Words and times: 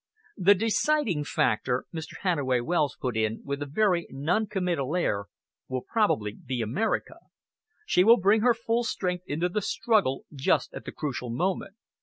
"The 0.37 0.55
deciding 0.55 1.25
factor," 1.25 1.85
Mr. 1.93 2.15
Hannaway 2.21 2.59
Wells 2.61 2.97
put 2.99 3.15
in, 3.15 3.43
with 3.45 3.61
a 3.61 3.67
very 3.67 4.07
non 4.09 4.47
committal 4.47 4.95
air, 4.95 5.25
"will 5.69 5.83
probably 5.83 6.33
be 6.33 6.63
America. 6.63 7.17
She 7.85 8.03
will 8.03 8.17
bring 8.17 8.41
her 8.41 8.55
full 8.55 8.83
strength 8.83 9.25
into 9.27 9.47
the 9.47 9.61
struggle 9.61 10.25
just 10.33 10.73
at 10.73 10.85
the 10.85 10.91
crucial 10.91 11.29
moment. 11.29 11.75